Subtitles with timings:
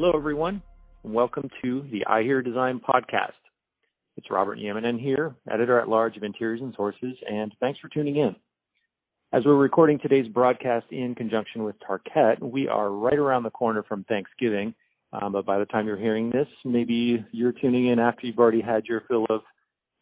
[0.00, 0.62] Hello, everyone,
[1.02, 3.32] and welcome to the I Hear Design podcast.
[4.16, 8.14] It's Robert Nieminen here, editor at large of Interiors and Sources, and thanks for tuning
[8.14, 8.36] in.
[9.32, 13.82] As we're recording today's broadcast in conjunction with Tarkett, we are right around the corner
[13.82, 14.72] from Thanksgiving.
[15.12, 18.62] Um, but by the time you're hearing this, maybe you're tuning in after you've already
[18.62, 19.40] had your fill of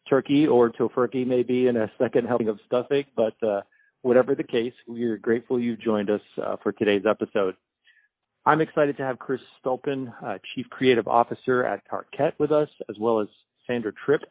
[0.07, 3.05] turkey or tofurkey, maybe, and a second helping of stuffing.
[3.15, 3.61] But uh,
[4.03, 7.55] whatever the case, we are grateful you've joined us uh, for today's episode.
[8.47, 12.95] I'm excited to have Chris Stulpin, uh, Chief Creative Officer at Tarkett with us, as
[12.97, 13.27] well as
[13.67, 14.21] Sandra Tripp,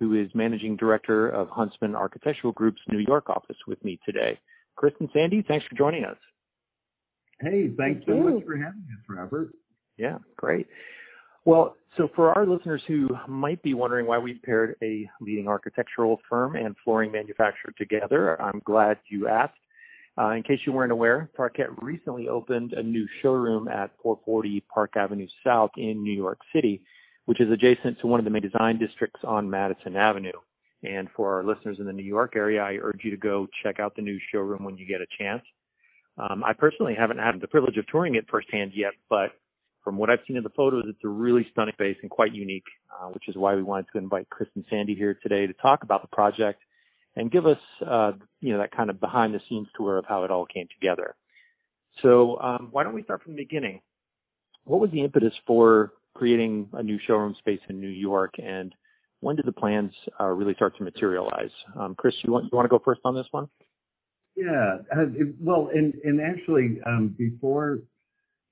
[0.00, 4.36] who is Managing Director of Huntsman Architectural Group's New York office with me today.
[4.74, 6.16] Chris and Sandy, thanks for joining us.
[7.40, 9.52] Hey, thanks Thank so much for having us, Robert.
[9.96, 10.66] Yeah, great.
[11.44, 16.18] Well, so for our listeners who might be wondering why we paired a leading architectural
[16.28, 19.54] firm and flooring manufacturer together, I'm glad you asked.
[20.18, 24.92] Uh, in case you weren't aware, Tarkett recently opened a new showroom at 440 Park
[24.96, 26.82] Avenue South in New York City,
[27.24, 30.32] which is adjacent to one of the main design districts on Madison Avenue.
[30.82, 33.80] And for our listeners in the New York area, I urge you to go check
[33.80, 35.42] out the new showroom when you get a chance.
[36.18, 39.30] Um, I personally haven't had the privilege of touring it firsthand yet, but
[39.82, 42.66] from what I've seen in the photos, it's a really stunning space and quite unique,
[42.92, 45.82] uh, which is why we wanted to invite Chris and Sandy here today to talk
[45.82, 46.60] about the project
[47.16, 50.24] and give us, uh, you know, that kind of behind the scenes tour of how
[50.24, 51.14] it all came together.
[52.02, 53.80] So, um, why don't we start from the beginning?
[54.64, 58.74] What was the impetus for creating a new showroom space in New York, and
[59.20, 61.50] when did the plans uh, really start to materialize?
[61.78, 63.48] Um, Chris, you want you want to go first on this one?
[64.36, 67.80] Yeah, uh, it- well, and and actually, um, before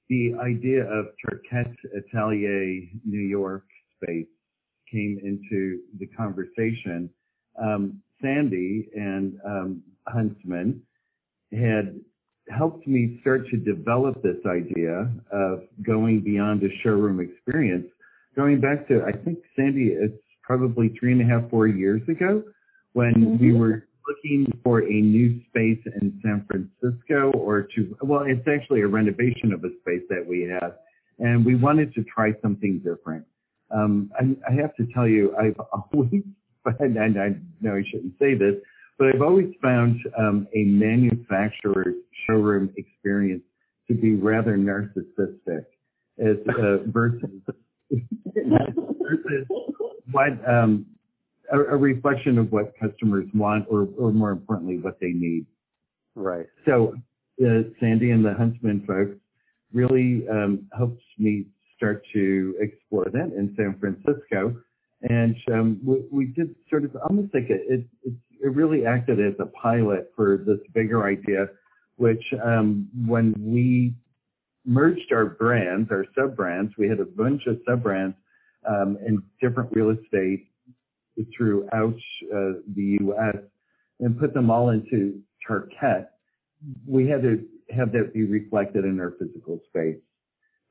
[0.08, 3.64] the idea of Tarkett Atelier New York
[3.96, 4.26] space
[4.90, 7.08] came into the conversation,
[7.62, 10.82] um, Sandy and um, Huntsman
[11.52, 12.00] had
[12.48, 17.86] helped me start to develop this idea of going beyond a showroom experience.
[18.36, 22.42] Going back to, I think Sandy, it's probably three and a half, four years ago
[22.92, 23.58] when we Mhm.
[23.58, 28.88] were looking for a new space in San Francisco or to, well, it's actually a
[28.88, 30.74] renovation of a space that we had.
[31.18, 33.24] And we wanted to try something different.
[33.70, 35.60] Um, I, I have to tell you, I've
[35.92, 36.22] always,
[36.80, 38.54] and I know I shouldn't say this,
[38.98, 43.42] but I've always found um, a manufacturer's showroom experience
[43.88, 45.64] to be rather narcissistic
[46.18, 47.30] as uh, versus
[47.90, 49.46] versus
[50.12, 50.86] what um,
[51.50, 55.46] a, a reflection of what customers want, or, or more importantly, what they need.
[56.14, 56.46] Right.
[56.66, 56.94] So
[57.44, 59.18] uh, Sandy and the Huntsman folks
[59.72, 61.46] really um, helped me
[61.76, 64.56] start to explore that in San Francisco,
[65.02, 68.12] and um, we, we did sort of almost like it, it,
[68.42, 71.46] it really acted as a pilot for this bigger idea,
[71.96, 73.94] which um, when we
[74.66, 78.16] merged our brands, our sub brands, we had a bunch of sub brands
[78.68, 80.46] um, in different real estate
[81.36, 81.96] throughout
[82.34, 83.36] uh, the U.S.
[84.00, 86.06] and put them all into Tarkett,
[86.86, 89.98] we had to have that be reflected in our physical space.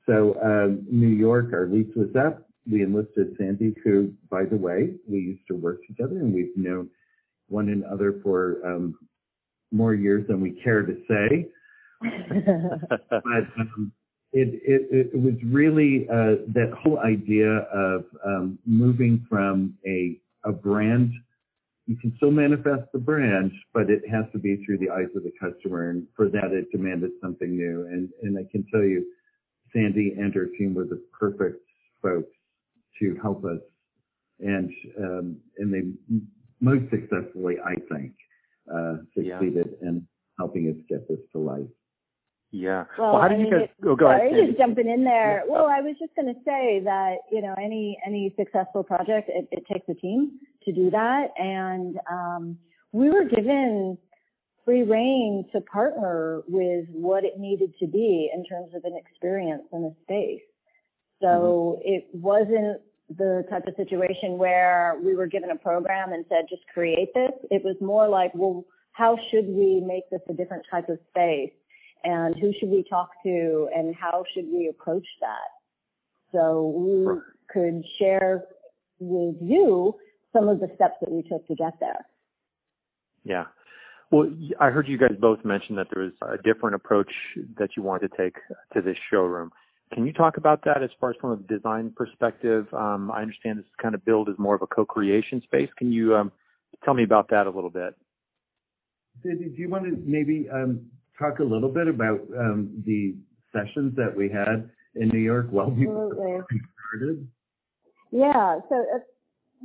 [0.05, 2.48] So um, New York, our lease was up.
[2.69, 6.89] We enlisted Sandy, who, by the way, we used to work together, and we've known
[7.47, 8.95] one another for um,
[9.71, 11.49] more years than we care to say.
[13.09, 13.91] But um,
[14.31, 20.51] it, it, it was really uh, that whole idea of um, moving from a, a
[20.51, 21.11] brand.
[21.87, 25.23] You can still manifest the brand, but it has to be through the eyes of
[25.23, 25.89] the customer.
[25.89, 27.87] And for that, it demanded something new.
[27.87, 29.05] And, and I can tell you,
[29.73, 31.63] Sandy and her team were the perfect
[32.01, 32.31] folks
[32.99, 33.59] to help us.
[34.39, 35.81] And, um, and they
[36.61, 38.13] most successfully, I think,
[38.73, 39.39] uh, Yeah.
[39.39, 41.67] succeeded in helping us get this to life.
[42.51, 42.85] Yeah.
[42.97, 43.61] Well, Well, how I did you guys?
[43.63, 44.19] it- Oh, go ahead.
[44.21, 44.45] Sorry, Sandy.
[44.47, 45.43] just jumping in there.
[45.47, 49.47] Well, I was just going to say that you know any any successful project it,
[49.51, 52.57] it takes a team to do that, and um,
[52.91, 53.97] we were given
[54.65, 59.63] free reign to partner with what it needed to be in terms of an experience
[59.71, 60.41] in a space.
[61.21, 62.81] So it wasn't
[63.17, 67.31] the type of situation where we were given a program and said just create this.
[67.49, 71.51] It was more like, well, how should we make this a different type of space?
[72.03, 75.49] and who should we talk to and how should we approach that
[76.31, 77.21] so we Right.
[77.49, 78.45] could share
[78.99, 79.95] with you
[80.31, 82.05] some of the steps that we took to get there
[83.25, 83.47] Yeah.
[84.11, 87.11] Well, I heard you guys both mention that there was a different approach
[87.57, 88.37] that you wanted to take
[88.73, 89.51] to this showroom.
[89.93, 92.67] Can you talk about that as far as from a design perspective?
[92.73, 95.69] Um, I understand this is kind of billed as more of a co-creation space.
[95.77, 96.31] Can you um,
[96.85, 97.95] tell me about that a little bit?
[99.23, 100.85] Did, do you want to maybe um,
[101.17, 103.15] talk a little bit about um, the
[103.51, 107.27] sessions that we had in New York while we started?
[108.11, 108.59] Yeah.
[108.69, 108.99] So uh,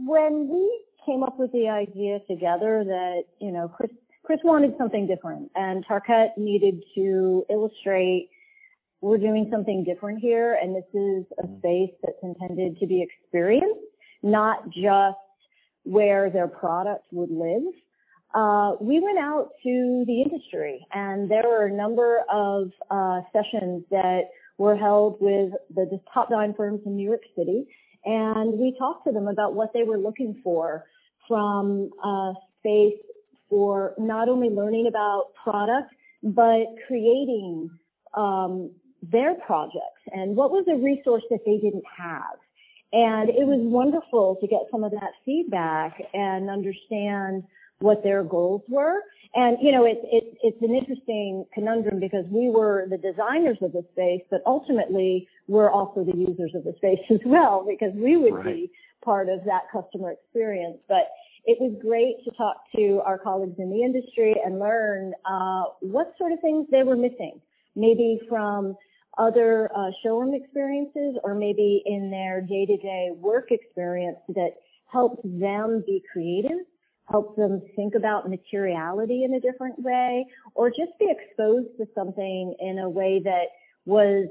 [0.06, 3.90] when we came up with the idea together that you know Chris
[4.24, 8.30] Chris wanted something different, and Tarkett needed to illustrate
[9.04, 11.58] we're doing something different here, and this is a mm-hmm.
[11.58, 13.84] space that's intended to be experienced,
[14.22, 15.18] not just
[15.82, 17.70] where their product would live.
[18.34, 23.84] Uh, we went out to the industry, and there were a number of uh, sessions
[23.90, 24.22] that
[24.56, 27.66] were held with the, the top nine firms in New York City,
[28.06, 30.86] and we talked to them about what they were looking for
[31.28, 32.98] from a space
[33.50, 35.92] for not only learning about product,
[36.22, 37.68] but creating
[38.16, 38.70] um,
[39.10, 42.38] their projects and what was a resource that they didn't have.
[42.92, 47.42] And it was wonderful to get some of that feedback and understand
[47.80, 49.00] what their goals were.
[49.34, 53.72] And, you know, it's, it's, it's an interesting conundrum because we were the designers of
[53.72, 58.16] the space, but ultimately we're also the users of the space as well because we
[58.16, 58.44] would right.
[58.44, 58.70] be
[59.04, 60.78] part of that customer experience.
[60.88, 61.10] But
[61.46, 66.14] it was great to talk to our colleagues in the industry and learn uh, what
[66.16, 67.40] sort of things they were missing,
[67.74, 68.76] maybe from
[69.18, 74.50] other uh, showroom experiences or maybe in their day-to-day work experience that
[74.86, 76.58] helps them be creative,
[77.08, 82.54] helps them think about materiality in a different way, or just be exposed to something
[82.60, 83.46] in a way that
[83.84, 84.26] was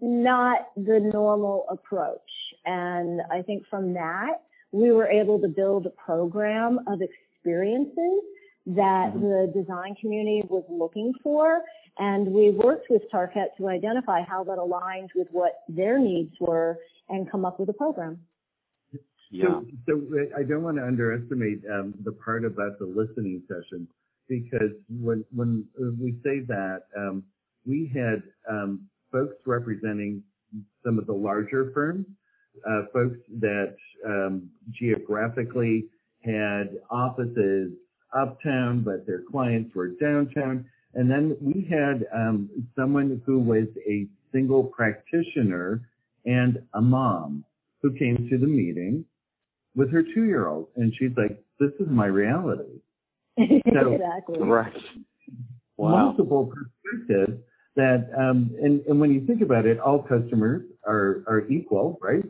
[0.00, 2.18] not the normal approach.
[2.64, 4.42] And I think from that,
[4.72, 8.22] we were able to build a program of experiences
[8.66, 9.20] that mm-hmm.
[9.20, 11.62] the design community was looking for.
[11.98, 16.78] And we worked with Tarkett to identify how that aligned with what their needs were
[17.08, 18.20] and come up with a program.
[19.30, 19.44] Yeah.
[19.44, 23.86] So, so I don't want to underestimate um, the part about the listening session
[24.28, 25.66] because when when
[26.00, 27.24] we say that, um,
[27.66, 30.22] we had um, folks representing
[30.84, 32.06] some of the larger firms,
[32.68, 35.86] uh, folks that um, geographically
[36.24, 37.72] had offices
[38.16, 40.64] uptown, but their clients were downtown.
[40.94, 45.82] And then we had um, someone who was a single practitioner
[46.24, 47.44] and a mom
[47.82, 49.04] who came to the meeting
[49.74, 52.80] with her two-year-old, and she's like, "This is my reality."
[53.38, 53.44] So,
[53.94, 54.40] exactly.
[54.40, 54.72] Right.
[55.76, 56.06] Wow.
[56.06, 57.40] Multiple perspectives
[57.76, 62.24] that, um, and, and when you think about it, all customers are are equal, right?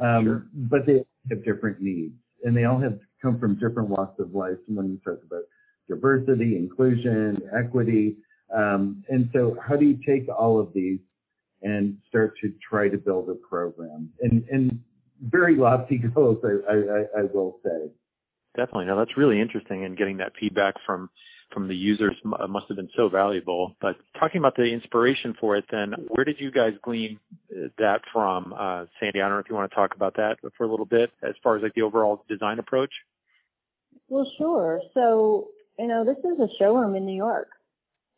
[0.00, 0.46] Um, sure.
[0.54, 4.56] But they have different needs, and they all have come from different walks of life.
[4.66, 5.42] When you talk about
[5.88, 8.16] diversity, inclusion, equity,
[8.54, 10.98] um, and so how do you take all of these
[11.62, 14.10] and start to try to build a program?
[14.20, 14.80] And, and
[15.22, 17.90] very lofty goals, I, I, I will say.
[18.56, 18.86] Definitely.
[18.86, 21.08] Now that's really interesting, and getting that feedback from
[21.52, 23.76] from the users must have been so valuable.
[23.80, 27.18] But talking about the inspiration for it, then where did you guys glean
[27.50, 29.20] uh, that from, uh, Sandy?
[29.20, 31.34] I don't know if you want to talk about that for a little bit, as
[31.42, 32.92] far as like the overall design approach.
[34.08, 34.80] Well, sure.
[34.94, 35.48] So,
[35.78, 37.48] you know, this is a showroom in New York.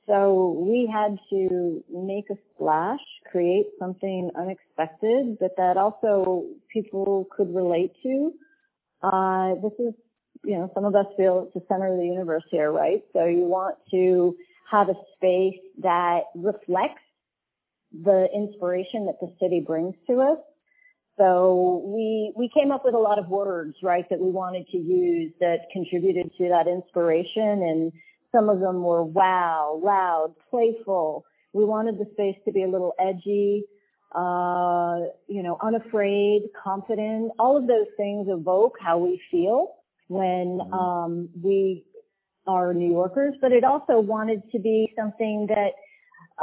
[0.07, 2.99] So we had to make a splash,
[3.31, 8.33] create something unexpected, but that also people could relate to.
[9.01, 9.95] Uh, this is,
[10.45, 13.03] you know, some of us feel it's the center of the universe here, right?
[13.13, 14.37] So you want to
[14.71, 17.03] have a space that reflects
[17.93, 20.39] the inspiration that the city brings to us
[21.19, 24.79] so we, we came up with a lot of words, right, that we wanted to
[24.79, 27.93] use that contributed to that inspiration and
[28.33, 31.25] some of them were wow, loud, playful.
[31.53, 33.65] We wanted the space to be a little edgy,
[34.15, 37.33] uh, you know, unafraid, confident.
[37.39, 39.75] All of those things evoke how we feel
[40.09, 40.73] when, mm-hmm.
[40.73, 41.85] um, we
[42.47, 45.73] are New Yorkers, but it also wanted to be something that,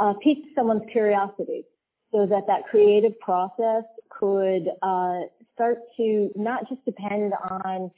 [0.00, 1.64] uh, piqued someone's curiosity
[2.12, 5.20] so that that creative process could uh,
[5.54, 7.90] start to not just depend on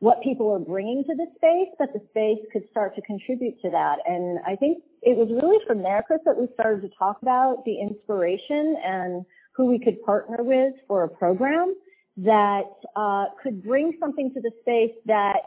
[0.00, 3.70] what people are bringing to the space, but the space could start to contribute to
[3.70, 3.96] that.
[4.06, 7.64] And I think it was really from there, Chris, that we started to talk about
[7.64, 9.24] the inspiration and
[9.56, 11.74] who we could partner with for a program
[12.16, 15.38] that uh, could bring something to the space that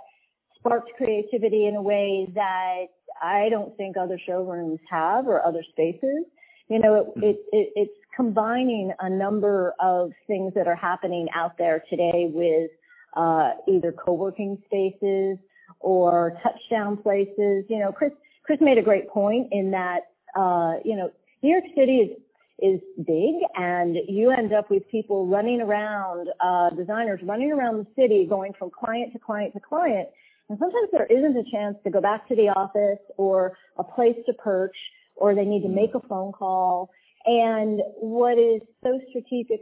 [0.58, 2.86] sparked creativity in a way that
[3.22, 6.26] I don't think other showrooms have or other spaces.
[6.70, 7.24] You know, it, hmm.
[7.24, 12.72] it, it, it's combining a number of things that are happening out there today with
[13.16, 15.38] uh, either co-working spaces
[15.80, 17.66] or touchdown places.
[17.70, 18.12] You know, Chris
[18.44, 20.00] Chris made a great point in that
[20.36, 22.18] uh, you know New York City is
[22.60, 27.88] is big and you end up with people running around, uh, designers running around the
[27.96, 30.08] city going from client to client to client.
[30.50, 34.16] And sometimes there isn't a chance to go back to the office or a place
[34.26, 34.76] to perch
[35.16, 36.90] or they need to make a phone call
[37.26, 39.62] And what is so strategic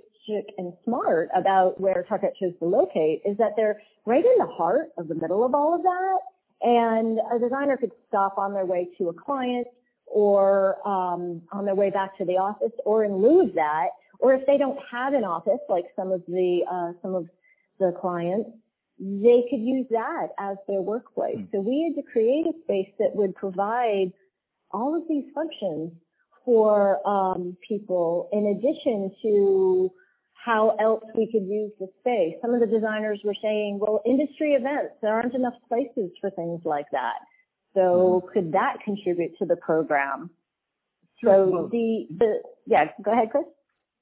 [0.58, 4.90] and smart about where Tarkett chose to locate is that they're right in the heart
[4.98, 6.20] of the middle of all of that.
[6.62, 9.68] And a designer could stop on their way to a client
[10.06, 13.88] or um, on their way back to the office or in lieu of that,
[14.20, 17.28] or if they don't have an office like some of the uh, some of
[17.80, 18.50] the clients,
[19.00, 21.38] they could use that as their workplace.
[21.38, 21.52] Mm.
[21.52, 24.14] So we had to create a space that would provide
[24.72, 25.92] all of these functions
[26.46, 29.92] for um, people in addition to
[30.46, 32.36] how else we could use the space.
[32.42, 36.62] Some of the designers were saying, well, industry events, there aren't enough places for things
[36.64, 37.16] like that.
[37.76, 38.34] So mm-hmm.
[38.34, 40.32] could that contribute to the program?
[41.22, 41.46] Sure.
[41.46, 43.44] So well, the, the, yeah, go ahead, Chris.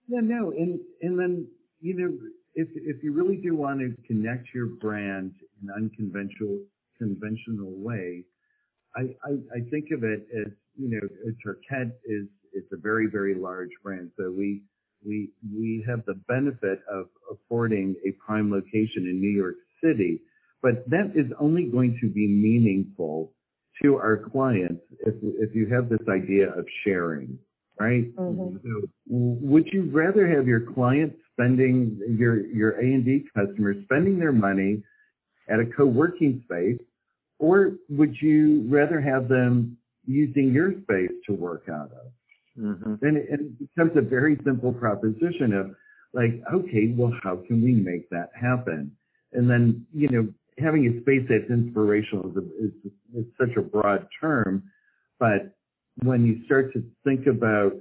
[0.08, 1.48] Yeah, no, and, and then,
[1.82, 2.18] you know,
[2.56, 6.60] if, if you really do want to connect your brand in an unconventional,
[6.98, 8.24] conventional way,
[8.96, 11.02] I, I, I think of it as, you know,
[11.44, 14.12] Tarkett is, is a very, very large brand.
[14.18, 14.62] So we,
[15.06, 20.22] we we have the benefit of affording a prime location in New York City,
[20.62, 23.34] but that is only going to be meaningful
[23.82, 27.38] to our clients if if you have this idea of sharing,
[27.80, 28.16] right?
[28.16, 28.58] Mm-hmm.
[28.58, 34.20] So would you rather have your clients spending your your A and D customers spending
[34.20, 34.84] their money
[35.50, 36.80] at a co-working space,
[37.40, 42.12] or would you rather have them using your space to work out of?
[42.60, 43.06] Mm-hmm.
[43.06, 45.76] And it, it becomes a very simple proposition of
[46.14, 48.96] like, okay, well, how can we make that happen?
[49.34, 50.28] And then, you know,
[50.58, 52.72] having a space that's inspirational is, a, is,
[53.16, 54.64] is such a broad term,
[55.20, 55.56] but
[56.04, 57.74] when you start to think about,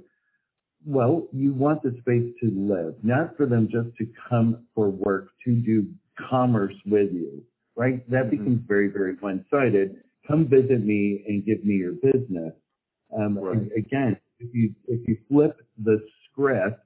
[0.85, 5.29] well, you want the space to live, not for them just to come for work
[5.45, 5.87] to do
[6.29, 7.43] commerce with you,
[7.75, 8.07] right?
[8.09, 8.37] That mm-hmm.
[8.37, 9.95] becomes very, very one-sided.
[10.27, 12.53] Come visit me and give me your business.
[13.17, 13.57] Um, right.
[13.77, 16.79] Again, if you if you flip the script,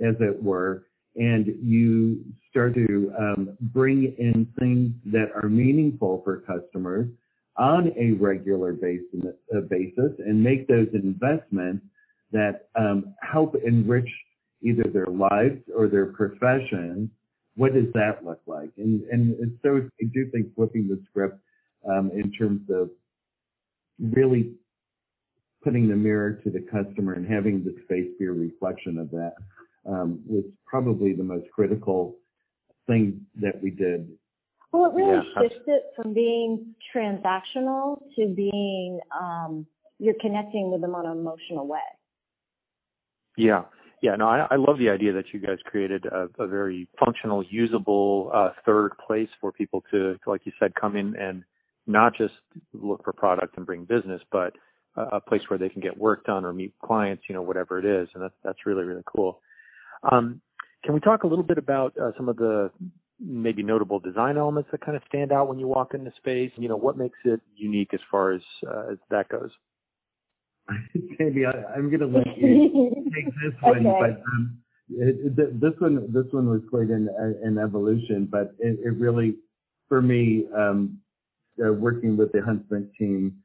[0.00, 6.40] as it were, and you start to um, bring in things that are meaningful for
[6.40, 7.08] customers
[7.56, 11.84] on a regular basis, uh, basis and make those investments
[12.32, 14.08] that um, help enrich
[14.62, 17.10] either their lives or their profession,
[17.56, 18.70] what does that look like?
[18.76, 21.38] And, and so I do think flipping the script
[21.88, 22.90] um, in terms of
[23.98, 24.52] really
[25.62, 29.34] putting the mirror to the customer and having the space be a reflection of that
[29.86, 32.16] um, was probably the most critical
[32.86, 34.08] thing that we did.
[34.72, 35.42] Well, it really yeah.
[35.42, 39.66] shifted from being transactional to being um,
[39.98, 41.78] you're connecting with them on an emotional way.
[43.36, 43.64] Yeah.
[44.02, 47.44] Yeah, no, I, I love the idea that you guys created a, a very functional,
[47.50, 51.44] usable uh, third place for people to, like you said, come in and
[51.86, 52.32] not just
[52.72, 54.54] look for product and bring business, but
[54.96, 57.84] a place where they can get work done or meet clients, you know, whatever it
[57.84, 59.40] is, and that's that's really really cool.
[60.02, 60.40] Um,
[60.84, 62.70] can we talk a little bit about uh, some of the
[63.20, 66.50] maybe notable design elements that kind of stand out when you walk into space?
[66.56, 69.50] You know, what makes it unique as far as uh, as that goes?
[71.18, 73.98] Maybe I, am going to let you take this one, okay.
[74.00, 77.08] but um, it, it, this one this one was quite an,
[77.42, 79.36] an evolution, but it, it really,
[79.88, 80.98] for me, um,
[81.64, 83.36] uh, working with the Huntsman team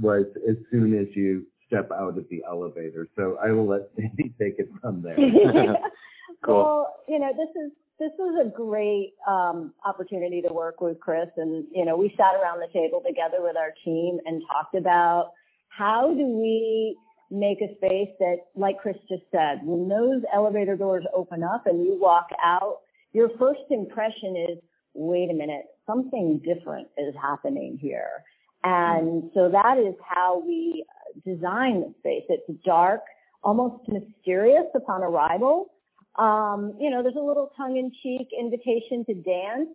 [0.00, 3.08] was as soon as you step out of the elevator.
[3.16, 5.16] So I will let Sandy take it from there.
[6.44, 6.54] cool.
[6.54, 11.28] Well, you know, this is this was a great um, opportunity to work with Chris,
[11.36, 15.32] and you know, we sat around the table together with our team and talked about
[15.68, 16.96] how do we
[17.30, 21.84] make a space that, like Chris just said, when those elevator doors open up and
[21.84, 22.78] you walk out,
[23.12, 24.58] your first impression is,
[24.94, 28.24] wait a minute, something different is happening here.
[28.64, 30.84] And so that is how we
[31.24, 32.24] design the space.
[32.28, 33.00] It's dark,
[33.42, 35.70] almost mysterious upon arrival.
[36.18, 39.68] Um, you know, there's a little tongue-in-cheek invitation to dance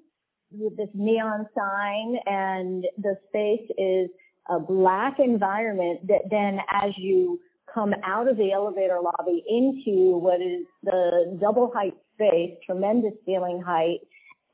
[0.52, 4.10] with this neon sign, and the space is
[4.50, 7.40] a black environment that then, as you
[7.74, 13.64] come out of the elevator lobby into what is the double height space, tremendous ceiling
[13.66, 14.00] height,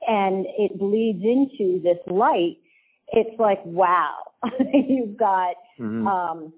[0.08, 2.58] and it bleeds into this light
[3.12, 4.16] it's like wow
[4.74, 6.08] you've got mm-hmm.
[6.08, 6.54] um,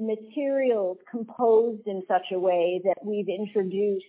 [0.00, 4.04] materials composed in such a way that we've introduced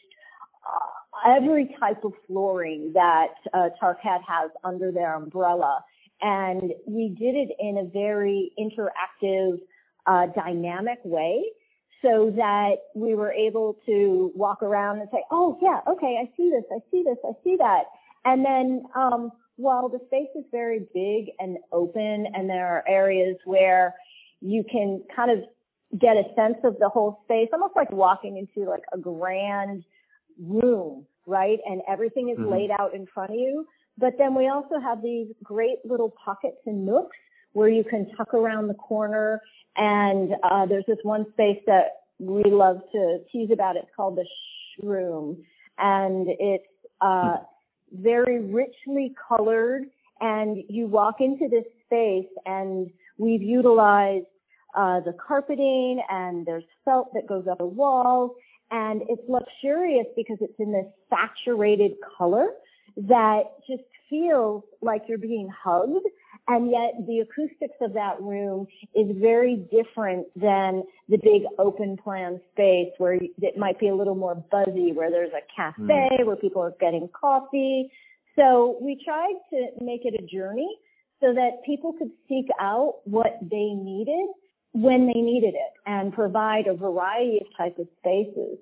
[0.66, 5.84] uh, every type of flooring that uh, has under their umbrella.
[6.22, 9.60] And we did it in a very interactive,
[10.06, 11.44] uh, dynamic way
[12.02, 16.50] so that we were able to walk around and say, oh yeah, okay, I see
[16.50, 17.84] this, I see this, I see that.
[18.26, 23.38] And then, um, while the space is very big and open and there are areas
[23.46, 23.94] where
[24.40, 25.44] you can kind of
[26.00, 29.84] get a sense of the whole space, almost like walking into like a grand
[30.40, 31.60] room, right?
[31.66, 32.52] And everything is mm-hmm.
[32.52, 33.66] laid out in front of you.
[33.98, 37.18] But then we also have these great little pockets and nooks
[37.54, 39.42] where you can tuck around the corner.
[39.76, 43.76] And uh, there's this one space that we love to tease about.
[43.76, 44.26] It's called the
[44.80, 45.38] shroom,
[45.78, 46.64] and it's
[47.02, 47.38] uh,
[47.92, 49.84] very richly colored.
[50.20, 54.26] And you walk into this space, and we've utilized
[54.76, 58.32] uh, the carpeting, and there's felt that goes up the walls,
[58.70, 62.50] and it's luxurious because it's in this saturated color
[62.96, 66.06] that just feels like you're being hugged
[66.48, 72.42] and yet the acoustics of that room is very different than the big open plan
[72.52, 76.26] space where it might be a little more buzzy, where there's a cafe, mm.
[76.26, 77.92] where people are getting coffee.
[78.36, 80.70] So we tried to make it a journey
[81.22, 84.28] so that people could seek out what they needed
[84.74, 88.58] when they needed it and provide a variety of type of spaces.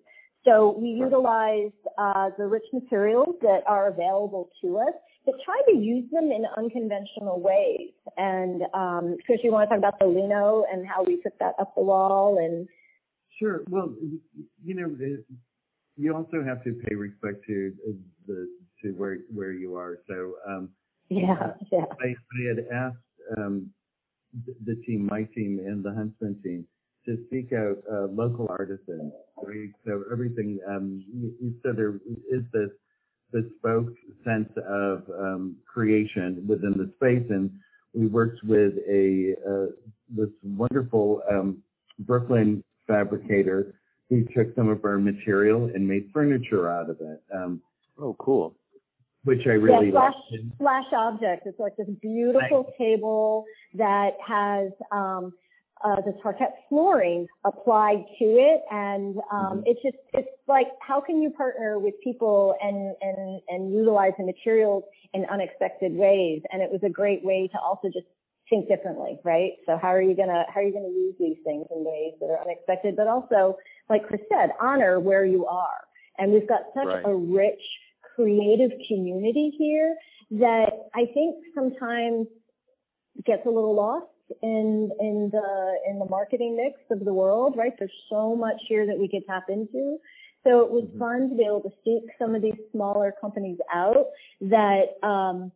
[0.46, 4.94] So we utilized uh, the rich materials that are available to us
[5.26, 7.92] but try to use them in unconventional ways.
[8.18, 11.54] And um, Chris, you want to talk about the lino and how we put that
[11.60, 12.68] up the wall and
[13.38, 13.62] Sure.
[13.70, 13.94] Well,
[14.66, 14.94] you know,
[15.96, 17.74] you also have to pay respect to
[18.28, 18.50] the
[18.84, 20.00] to where where you are.
[20.10, 20.70] So um,
[21.10, 21.86] yeah, yeah.
[22.02, 23.70] I, I had asked um,
[24.66, 26.66] the, team, my team, and the Huntsman team
[27.06, 29.14] to seek out uh, local artisans.
[29.42, 29.70] Right?
[29.86, 31.96] So everything um, you there
[32.30, 32.70] is this
[33.32, 33.94] bespoke
[34.24, 37.26] sense of um, creation within the space.
[37.30, 37.52] And
[37.94, 39.66] we worked with a uh,
[40.10, 41.64] this wonderful um,
[42.00, 43.76] Brooklyn fabricator
[44.10, 47.22] who took some of our material and made furniture out of it.
[47.34, 47.62] Um,
[48.00, 48.56] oh, cool.
[49.26, 50.14] Which I really yeah, flash,
[50.58, 51.44] flash object.
[51.46, 55.34] It's like this beautiful table that has um,
[55.84, 56.02] uh,
[56.70, 58.62] flooring applied to it.
[58.72, 59.60] And um, mm-hmm.
[59.66, 64.26] it's just, it's like, how can you partner with people and, and, and utilize the
[64.26, 66.42] materials in unexpected ways?
[66.52, 68.08] And it was a great way to also just
[68.50, 69.54] think differently, right?
[69.66, 72.28] So how are you gonna, how are you gonna use these things in ways that
[72.28, 73.58] are unexpected, but also,
[73.90, 75.88] like Chris said, honor where you are.
[76.18, 77.04] And we've got such right.
[77.06, 77.62] a rich,
[78.20, 79.96] creative community here
[80.32, 82.28] that I think sometimes
[83.26, 84.08] gets a little lost
[84.44, 87.72] in in the in the marketing mix of the world, right?
[87.80, 89.98] There's so much here that we could tap into.
[90.44, 91.00] So it was mm-hmm.
[91.00, 94.06] fun to be able to seek some of these smaller companies out
[94.42, 95.52] that um,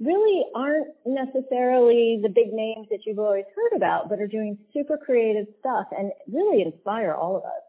[0.00, 4.96] really aren't necessarily the big names that you've always heard about, but are doing super
[4.96, 7.64] creative stuff and really inspire all of us.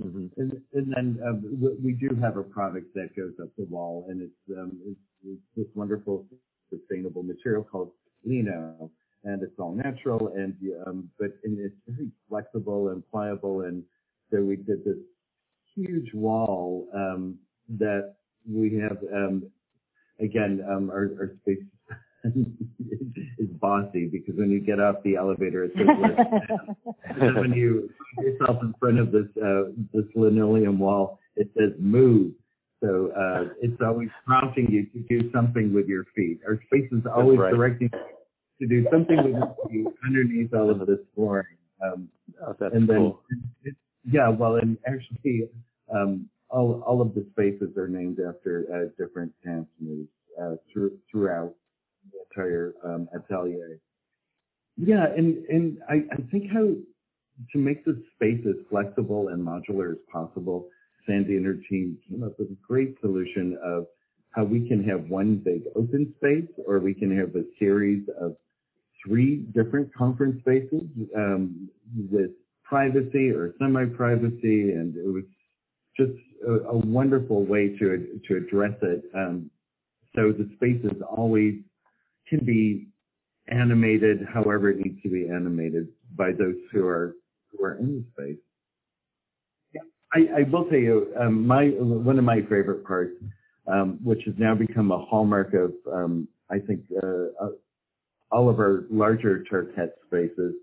[0.00, 0.26] Mm-hmm.
[0.40, 4.22] And, and, then um, we do have a product that goes up the wall, and
[4.22, 6.26] it's, um, it's, it's this wonderful
[6.70, 7.90] sustainable material called
[8.24, 8.90] Lino
[9.24, 10.54] and it's all natural and
[10.86, 13.82] um, but and it's very flexible and pliable and
[14.30, 14.96] so we did this
[15.74, 17.36] huge wall um,
[17.68, 18.14] that
[18.50, 19.50] we have um,
[20.20, 21.62] again um, our, our space
[23.38, 25.86] is bossy because when you get off the elevator it says
[27.36, 32.32] when you put yourself in front of this uh, this linoleum wall it says move
[32.82, 36.40] so uh, it's always prompting you to do something with your feet.
[36.46, 37.52] Our space is always right.
[37.52, 41.46] directing to do something with your feet underneath all of this flooring.
[41.84, 42.08] Um,
[42.42, 43.20] oh, that's and then, cool.
[43.64, 43.74] it,
[44.10, 45.48] yeah, well, and actually,
[45.94, 50.08] um, all all of the spaces are named after uh, different dance moves
[50.40, 51.54] uh, through, throughout
[52.12, 53.78] the entire um, atelier.
[54.76, 56.74] Yeah, and and I, I think how
[57.52, 60.68] to make the space as flexible and modular as possible.
[61.06, 63.86] Sandy and her team came up with a great solution of
[64.30, 68.36] how we can have one big open space or we can have a series of
[69.04, 70.82] three different conference spaces
[71.16, 71.68] um,
[72.10, 72.30] with
[72.62, 75.24] privacy or semi-privacy, and it was
[75.96, 76.12] just
[76.46, 79.02] a, a wonderful way to to address it.
[79.14, 79.50] Um,
[80.14, 81.54] so the space is always
[82.30, 82.86] can be
[83.48, 87.16] animated however it needs to be animated by those who are
[87.50, 88.38] who are in the space.
[90.12, 93.14] I, I will tell you, um, my one of my favorite parts,
[93.66, 97.46] um, which has now become a hallmark of, um, I think, uh,
[98.32, 100.54] all of our larger Tarkett spaces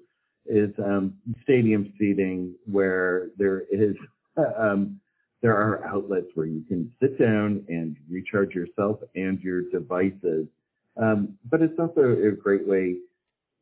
[0.45, 3.95] is um, stadium seating where there is
[4.57, 4.99] um,
[5.41, 10.47] there are outlets where you can sit down and recharge yourself and your devices.
[11.01, 12.95] Um, but it's also a great way.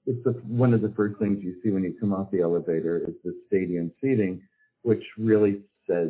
[0.06, 3.16] It's one of the first things you see when you come off the elevator is
[3.24, 4.42] the stadium seating,
[4.84, 6.10] which really says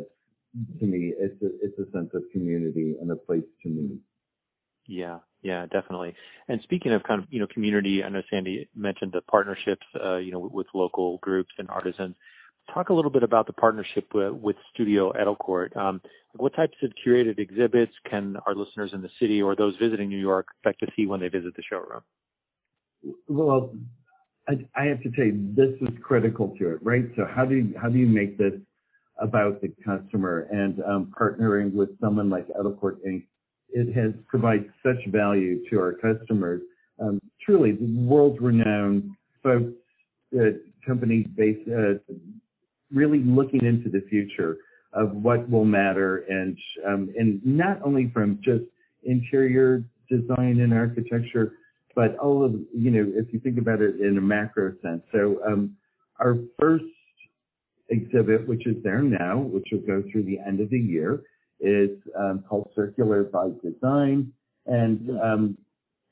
[0.78, 3.98] to me it's a, it's a sense of community and a place to meet.
[4.86, 6.14] Yeah, Yeah, definitely.
[6.48, 10.16] And speaking of kind of you know community, I know Sandy mentioned the partnerships, uh,
[10.16, 12.14] you know, with local groups and artisans.
[12.72, 15.76] Talk a little bit about the partnership with, with Studio Edelkoort.
[15.76, 16.00] Um,
[16.34, 20.18] what types of curated exhibits can our listeners in the city or those visiting New
[20.18, 22.02] York expect to see when they visit the showroom?
[23.28, 23.72] Well,
[24.48, 27.04] I, I have to say this is critical to it, right?
[27.16, 28.54] So how do you, how do you make this
[29.18, 33.24] about the customer and um, partnering with someone like Edelkoort Inc.
[33.70, 36.62] It has provided such value to our customers.
[37.00, 39.10] Um, truly, world-renowned
[39.42, 39.72] folks,
[40.38, 40.44] uh,
[40.86, 41.94] companies based, uh,
[42.92, 44.58] really looking into the future
[44.92, 48.64] of what will matter, and um, and not only from just
[49.02, 51.52] interior design and architecture,
[51.94, 55.02] but all of you know, if you think about it in a macro sense.
[55.12, 55.76] So um,
[56.20, 56.84] our first
[57.88, 61.22] exhibit, which is there now, which will go through the end of the year,
[61.60, 64.32] is um, called Circular by Design,
[64.66, 65.58] and um,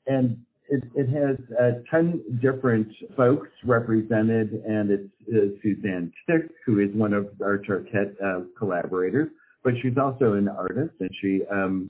[0.07, 0.37] and
[0.69, 6.89] it, it has uh, 10 different folks represented, and it's uh, Suzanne Tick, who is
[6.93, 9.29] one of our Tarkett uh, collaborators,
[9.63, 11.89] but she's also an artist, and she um,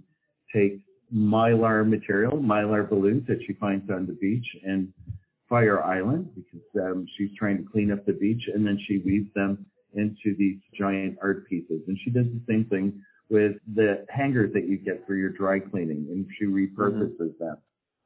[0.53, 0.79] takes
[1.13, 4.91] mylar material, mylar balloons that she finds on the beach, and
[5.47, 9.29] Fire Island, because um, she's trying to clean up the beach, and then she weaves
[9.35, 11.81] them into these giant art pieces.
[11.87, 15.59] And she does the same thing with the hangers that you get for your dry
[15.59, 17.43] cleaning, and she repurposes mm-hmm.
[17.43, 17.57] them.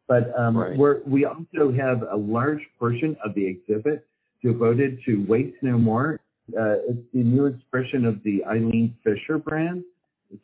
[0.09, 0.75] But um, right.
[0.75, 4.07] we're, we also have a large portion of the exhibit
[4.43, 6.19] devoted to Waste No More.
[6.49, 9.83] Uh, it's the new expression of the Eileen Fisher brand.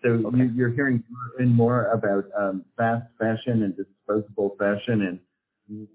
[0.04, 0.50] So okay.
[0.54, 5.20] you, are hearing more and more about um, fast fashion and disposable fashion
[5.68, 5.88] and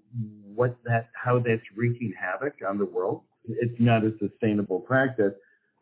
[0.53, 3.21] what that, how that's wreaking havoc on the world.
[3.47, 5.33] It's not a sustainable practice.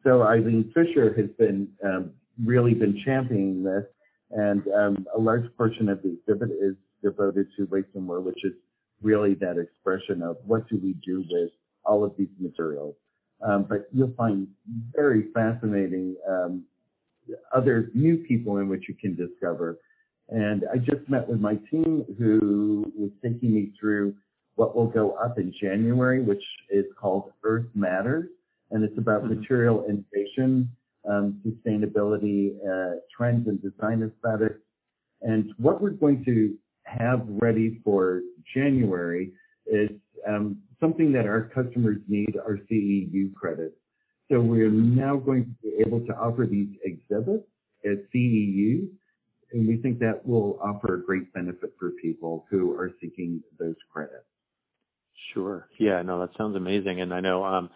[0.03, 2.11] So Eileen Fisher has been um,
[2.45, 3.83] really been championing this,
[4.31, 8.43] and um, a large portion of the exhibit is devoted to Waste No More, which
[8.43, 8.53] is
[9.01, 11.51] really that expression of what do we do with
[11.85, 12.95] all of these materials.
[13.41, 14.47] Um, but you'll find
[14.93, 16.63] very fascinating um,
[17.53, 19.77] other new people in which you can discover.
[20.29, 24.13] And I just met with my team who was taking me through
[24.55, 28.29] what will go up in January, which is called Earth Matters.
[28.71, 29.39] And it's about mm-hmm.
[29.39, 30.69] material innovation,
[31.09, 34.59] um, sustainability, uh, trends and design aesthetics.
[35.21, 36.55] And what we're going to
[36.97, 38.21] have ready for
[38.53, 39.31] January
[39.65, 39.91] is
[40.27, 43.75] um, something that our customers need our CEU credits.
[44.31, 47.45] So we're now going to be able to offer these exhibits
[47.85, 48.87] as CEUs,
[49.51, 53.75] and we think that will offer a great benefit for people who are seeking those
[53.91, 54.25] credits.
[55.33, 55.67] Sure.
[55.79, 57.01] Yeah, no, that sounds amazing.
[57.01, 57.69] And I know um,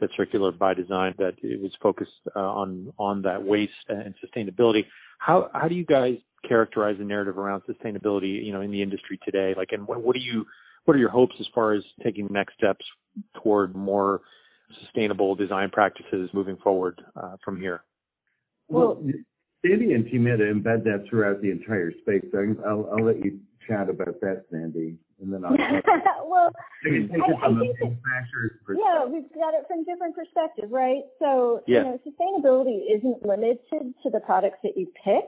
[0.00, 4.82] that Circular by Design that it was focused uh, on on that waste and sustainability.
[5.18, 9.18] How how do you guys characterize the narrative around sustainability, you know, in the industry
[9.24, 9.54] today?
[9.56, 10.46] Like, and what, what do you,
[10.84, 12.84] what are your hopes as far as taking next steps
[13.42, 14.20] toward more
[14.84, 17.82] sustainable design practices moving forward uh, from here?
[18.68, 19.02] Well,
[19.66, 22.24] Sandy and team had to embed that throughout the entire space.
[22.32, 25.52] So I'll, I'll let you chat about that, Sandy, and then I'll.
[26.24, 26.50] well,
[26.84, 27.24] I, I think that,
[28.68, 31.02] yeah, we've got it from different perspectives, right?
[31.18, 31.78] So, yeah.
[31.78, 33.58] you know, sustainability isn't limited
[34.02, 35.24] to the products that you pick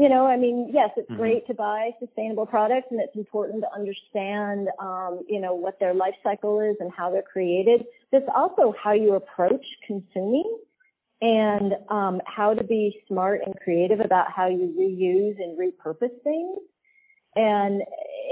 [0.00, 1.20] you know, I mean, yes, it's mm-hmm.
[1.20, 5.92] great to buy sustainable products and it's important to understand, um, you know, what their
[5.92, 7.84] life cycle is and how they're created.
[8.10, 10.58] It's also how you approach consuming
[11.20, 16.58] and um, how to be smart and creative about how you reuse and repurpose things.
[17.36, 17.82] And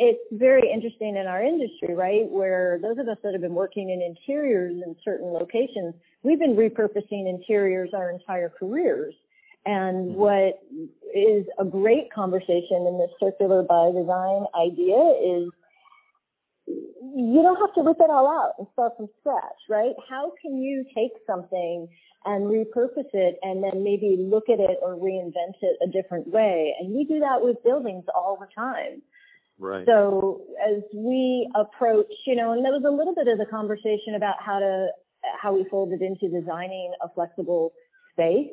[0.01, 2.27] it's very interesting in our industry, right?
[2.31, 6.57] Where those of us that have been working in interiors in certain locations, we've been
[6.57, 9.15] repurposing interiors our entire careers.
[9.69, 10.65] And what
[11.15, 15.51] is a great conversation in this circular by design idea is
[16.67, 19.93] you don't have to rip it all out and start from scratch, right?
[20.09, 21.87] How can you take something
[22.25, 26.75] and repurpose it and then maybe look at it or reinvent it a different way?
[26.81, 29.03] And we do that with buildings all the time.
[29.59, 29.85] Right.
[29.85, 34.15] So as we approach, you know, and there was a little bit of the conversation
[34.17, 34.89] about how to,
[35.39, 37.75] how we folded into designing a flexible
[38.15, 38.49] space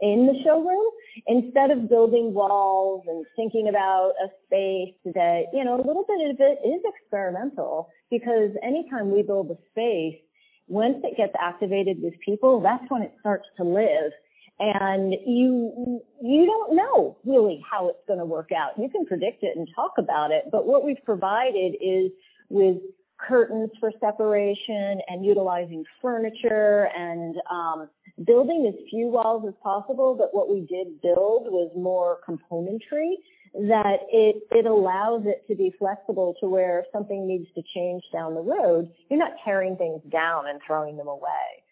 [0.00, 0.90] in the showroom
[1.26, 6.30] instead of building walls and thinking about a space that, you know, a little bit
[6.30, 10.20] of it is experimental because anytime we build a space,
[10.68, 14.12] once it gets activated with people, that's when it starts to live.
[14.58, 18.78] And you, you don't know really how it's going to work out.
[18.78, 22.10] You can predict it and talk about it, but what we've provided is
[22.48, 22.78] with
[23.26, 27.88] curtains for separation and utilizing furniture and um,
[28.24, 30.14] building as few walls as possible.
[30.14, 33.14] But what we did build was more componentry
[33.54, 38.02] that it it allows it to be flexible to where if something needs to change
[38.12, 41.62] down the road, you're not tearing things down and throwing them away.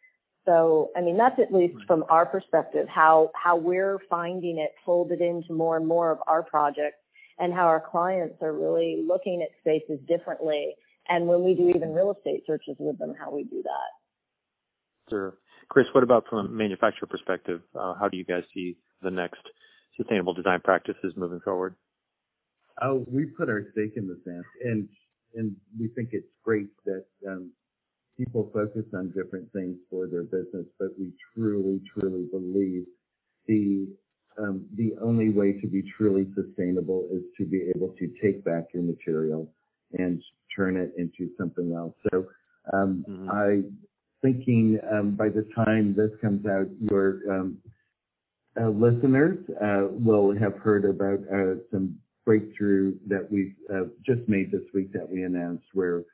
[0.47, 5.21] So, I mean, that's at least from our perspective how how we're finding it folded
[5.21, 6.99] into more and more of our projects
[7.39, 10.75] and how our clients are really looking at spaces differently.
[11.09, 15.11] And when we do even real estate searches with them, how we do that.
[15.11, 15.35] Sure.
[15.69, 17.61] Chris, what about from a manufacturer perspective?
[17.75, 19.41] Uh, how do you guys see the next
[19.97, 21.75] sustainable design practices moving forward?
[22.83, 24.89] Oh, we put our stake in the sand, and
[25.35, 27.51] and we think it's great that um,
[28.17, 32.85] people focus on different things for their business, but we truly, truly believe
[33.47, 33.89] the
[34.37, 38.65] um, the only way to be truly sustainable is to be able to take back
[38.75, 39.49] your material
[39.93, 40.21] and
[40.57, 41.95] turn it into something else.
[42.11, 42.27] So
[42.73, 43.31] um, mm-hmm.
[43.31, 43.63] I
[44.23, 47.59] thinking um, by the time this comes out, your um,
[48.59, 54.51] uh, listeners uh, will have heard about uh, some breakthrough that we've uh, just made
[54.51, 56.05] this week that we announced where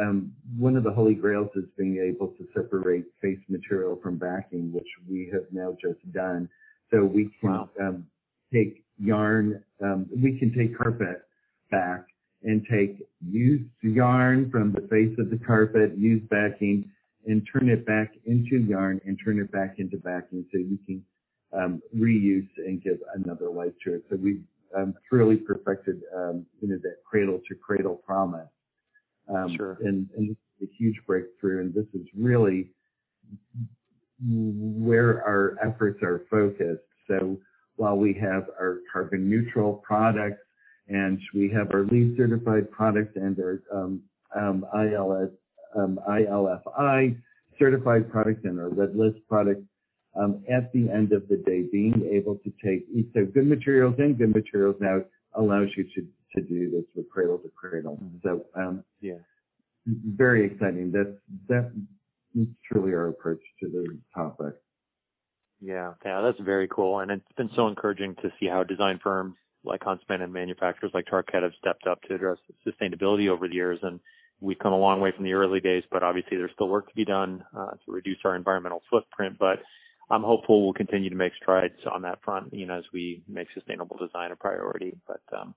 [0.00, 4.72] um, one of the holy grails is being able to separate face material from backing,
[4.72, 6.48] which we have now just done.
[6.90, 7.70] So we can wow.
[7.80, 8.06] um,
[8.52, 11.22] take yarn, um, we can take carpet
[11.70, 12.06] back
[12.42, 16.90] and take used yarn from the face of the carpet, used backing,
[17.26, 21.02] and turn it back into yarn and turn it back into backing so you can
[21.52, 24.04] um, reuse and give another life to it.
[24.10, 24.42] So we've
[24.76, 28.48] um, truly perfected, um, you know, that cradle to cradle promise.
[29.28, 29.78] Um, sure.
[29.80, 31.62] And, and a huge breakthrough.
[31.62, 32.70] And this is really
[34.20, 36.82] where our efforts are focused.
[37.08, 37.38] So
[37.76, 40.45] while we have our carbon neutral products
[40.88, 44.02] and we have our LEED certified product and our um,
[44.36, 45.30] um, ILS,
[45.76, 47.16] um, ILFI
[47.58, 49.62] certified product and our red list product.
[50.16, 54.16] um, at the end of the day, being able to take so good materials and
[54.16, 57.98] good materials out allows you to to do this with cradle to cradle.
[58.02, 58.16] Mm-hmm.
[58.22, 59.18] So um, yeah,
[59.86, 60.92] very exciting.
[60.92, 61.16] That's
[61.48, 61.72] that
[62.34, 64.54] is truly our approach to the topic.
[65.60, 69.36] Yeah, yeah, that's very cool, and it's been so encouraging to see how design firms
[69.66, 73.78] like Huntsman and manufacturers like Tarkett have stepped up to address sustainability over the years,
[73.82, 74.00] and
[74.40, 75.82] we've come a long way from the early days.
[75.90, 79.36] But obviously, there's still work to be done uh, to reduce our environmental footprint.
[79.38, 79.58] But
[80.10, 83.48] I'm hopeful we'll continue to make strides on that front, you know, as we make
[83.54, 84.96] sustainable design a priority.
[85.06, 85.54] But um,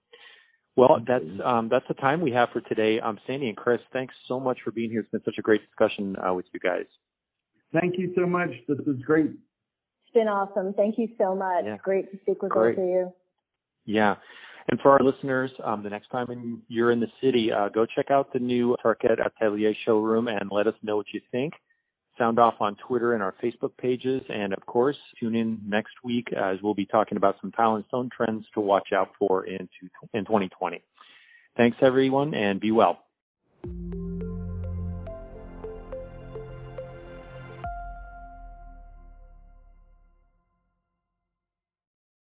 [0.75, 2.99] well, that's um, that's the time we have for today.
[2.99, 5.01] Um, Sandy and Chris, thanks so much for being here.
[5.01, 6.85] It's been such a great discussion uh, with you guys.
[7.73, 8.49] Thank you so much.
[8.67, 9.27] This was great.
[9.27, 10.73] It's been awesome.
[10.73, 11.65] Thank you so much.
[11.65, 11.77] Yeah.
[11.83, 12.75] Great to speak with great.
[12.75, 13.13] both of you.
[13.85, 14.15] Yeah.
[14.67, 18.11] And for our listeners, um, the next time you're in the city, uh, go check
[18.11, 21.53] out the new Tarkett Atelier showroom and let us know what you think
[22.19, 24.21] sound off on Twitter and our Facebook pages.
[24.29, 27.85] And of course, tune in next week as we'll be talking about some tile and
[27.87, 29.67] stone trends to watch out for in,
[30.13, 30.83] in 2020.
[31.57, 32.99] Thanks everyone and be well.